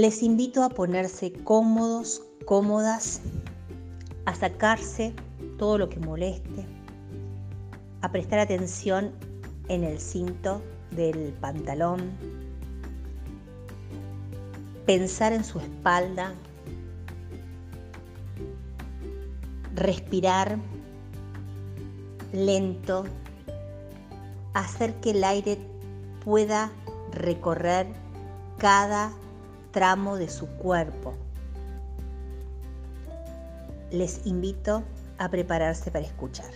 [0.00, 3.20] Les invito a ponerse cómodos, cómodas,
[4.24, 5.12] a sacarse
[5.58, 6.64] todo lo que moleste,
[8.00, 9.12] a prestar atención
[9.68, 12.12] en el cinto del pantalón,
[14.86, 16.32] pensar en su espalda,
[19.74, 20.56] respirar
[22.32, 23.04] lento,
[24.54, 25.58] hacer que el aire
[26.24, 26.70] pueda
[27.12, 27.86] recorrer
[28.56, 29.12] cada
[29.70, 31.14] tramo de su cuerpo.
[33.90, 34.82] Les invito
[35.18, 36.50] a prepararse para escuchar.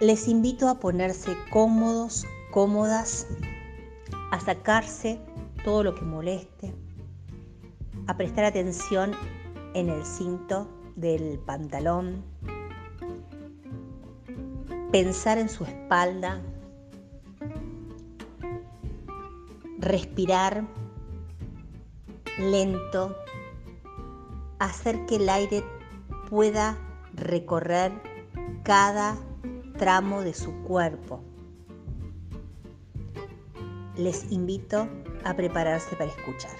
[0.00, 3.26] Les invito a ponerse cómodos, cómodas,
[4.32, 5.20] a sacarse
[5.64, 6.74] todo lo que moleste,
[8.08, 9.12] a prestar atención
[9.74, 12.24] en el cinto del pantalón,
[14.90, 16.40] pensar en su espalda,
[19.78, 20.64] respirar
[22.38, 23.16] lento,
[24.58, 25.64] hacer que el aire
[26.30, 26.78] pueda
[27.14, 27.92] recorrer
[28.62, 29.16] cada
[29.78, 31.20] tramo de su cuerpo.
[33.96, 34.88] Les invito
[35.24, 36.56] a prepararse para escuchar.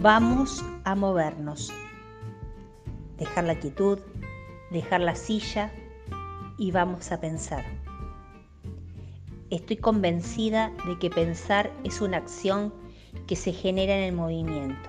[0.00, 1.72] Vamos a movernos,
[3.16, 3.98] dejar la quietud,
[4.70, 5.72] dejar la silla
[6.56, 7.64] y vamos a pensar.
[9.50, 12.72] Estoy convencida de que pensar es una acción
[13.26, 14.88] que se genera en el movimiento.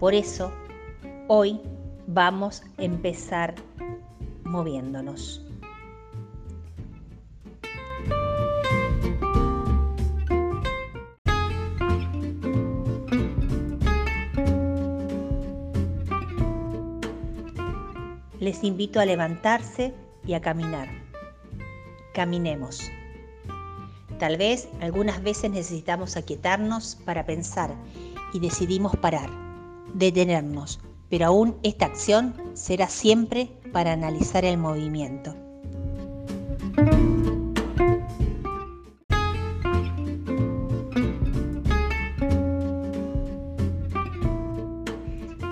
[0.00, 0.50] Por eso,
[1.28, 1.60] hoy
[2.06, 3.54] vamos a empezar
[4.44, 5.45] moviéndonos.
[18.46, 19.92] Les invito a levantarse
[20.24, 20.88] y a caminar.
[22.14, 22.92] Caminemos.
[24.20, 27.74] Tal vez algunas veces necesitamos aquietarnos para pensar
[28.32, 29.28] y decidimos parar,
[29.94, 30.78] detenernos,
[31.10, 35.34] pero aún esta acción será siempre para analizar el movimiento.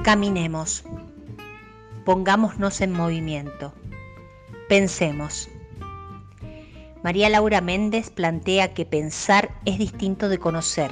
[0.04, 0.84] Caminemos.
[2.04, 3.72] Pongámonos en movimiento.
[4.69, 5.48] Pensemos.
[7.03, 10.91] María Laura Méndez plantea que pensar es distinto de conocer,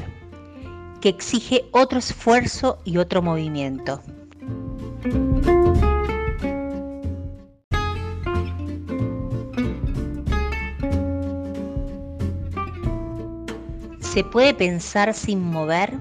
[1.03, 4.01] que exige otro esfuerzo y otro movimiento.
[14.01, 15.93] ¿Se puede pensar sin mover?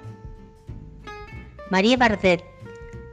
[1.69, 2.43] María Bardet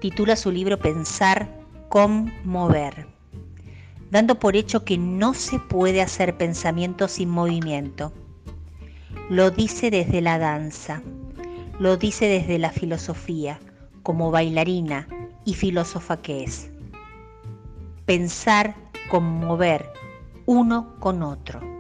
[0.01, 1.58] titula su libro Pensar
[1.89, 3.07] con mover,
[4.11, 8.13] dando por hecho que no se puede hacer pensamiento sin movimiento.
[9.31, 11.03] Lo dice desde la danza,
[11.79, 13.59] lo dice desde la filosofía,
[14.03, 15.07] como bailarina
[15.45, 16.71] y filósofa que es.
[18.07, 18.75] Pensar
[19.11, 19.91] con mover
[20.47, 21.78] uno con otro.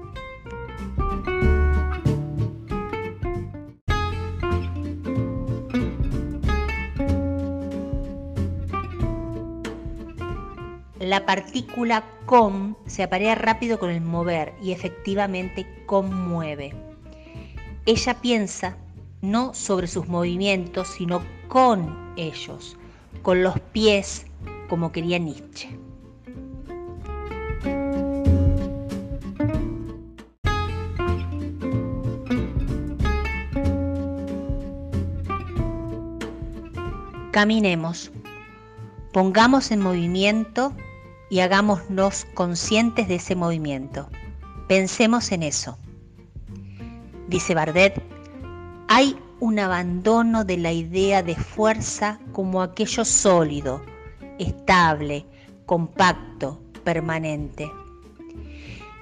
[11.00, 16.74] La partícula com se aparea rápido con el mover y efectivamente conmueve.
[17.86, 18.76] Ella piensa
[19.22, 22.76] no sobre sus movimientos, sino con ellos,
[23.22, 24.26] con los pies,
[24.68, 25.68] como quería Nietzsche.
[37.30, 38.10] Caminemos,
[39.12, 40.74] pongamos en movimiento
[41.30, 44.08] y hagámonos conscientes de ese movimiento.
[44.66, 45.78] Pensemos en eso.
[47.28, 48.02] Dice Bardet,
[48.88, 53.82] hay un abandono de la idea de fuerza como aquello sólido,
[54.38, 55.26] estable,
[55.66, 57.70] compacto, permanente.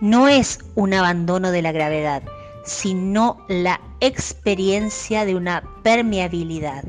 [0.01, 2.23] No es un abandono de la gravedad,
[2.65, 6.85] sino la experiencia de una permeabilidad.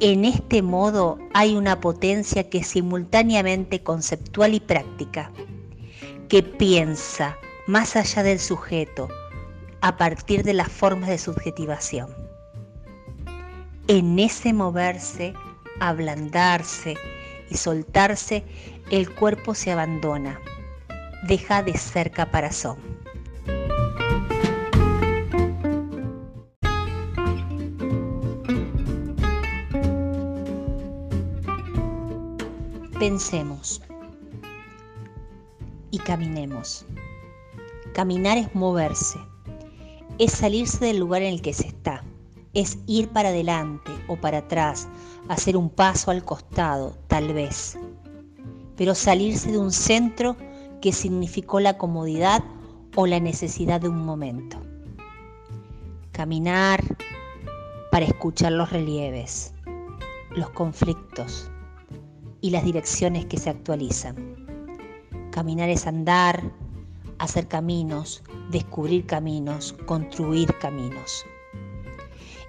[0.00, 5.32] En este modo hay una potencia que es simultáneamente conceptual y práctica,
[6.28, 7.36] que piensa
[7.66, 9.08] más allá del sujeto,
[9.80, 12.14] a partir de las formas de subjetivación.
[13.88, 15.34] En ese moverse,
[15.80, 16.94] ablandarse
[17.50, 18.44] y soltarse,
[18.92, 20.38] el cuerpo se abandona,
[21.26, 22.97] deja de ser caparazón.
[32.98, 33.80] Pensemos
[35.92, 36.84] y caminemos.
[37.94, 39.20] Caminar es moverse,
[40.18, 42.02] es salirse del lugar en el que se está,
[42.54, 44.88] es ir para adelante o para atrás,
[45.28, 47.78] hacer un paso al costado, tal vez,
[48.76, 50.36] pero salirse de un centro
[50.80, 52.42] que significó la comodidad
[52.96, 54.60] o la necesidad de un momento.
[56.10, 56.82] Caminar
[57.92, 59.54] para escuchar los relieves,
[60.34, 61.48] los conflictos
[62.40, 64.46] y las direcciones que se actualizan.
[65.30, 66.52] Caminar es andar,
[67.18, 71.24] hacer caminos, descubrir caminos, construir caminos.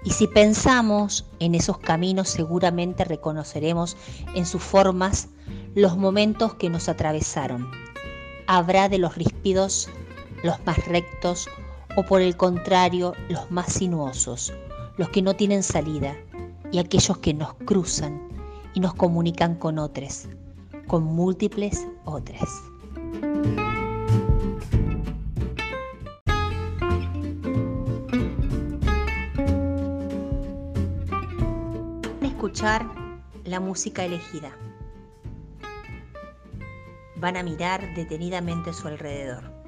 [0.02, 3.96] Y si pensamos en esos caminos, seguramente reconoceremos
[4.34, 5.28] en sus formas
[5.74, 7.70] los momentos que nos atravesaron.
[8.46, 9.88] Habrá de los ríspidos
[10.42, 11.48] los más rectos
[11.96, 14.54] o por el contrario los más sinuosos,
[14.96, 16.16] los que no tienen salida
[16.72, 18.29] y aquellos que nos cruzan
[18.74, 20.28] y nos comunican con otros,
[20.86, 22.48] con múltiples otros.
[32.40, 32.84] escuchar
[33.44, 34.50] la música elegida.
[37.16, 39.59] Van a mirar detenidamente a su alrededor.